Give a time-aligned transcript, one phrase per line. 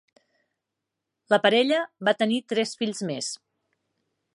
[1.35, 3.33] La parella va tenir tres fills més.